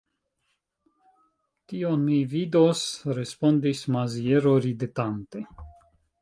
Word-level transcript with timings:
Tion 1.73 2.01
mi 2.07 2.17
vidos, 2.31 2.81
respondis 3.19 3.83
Maziero 3.97 4.55
ridetante. 4.65 5.45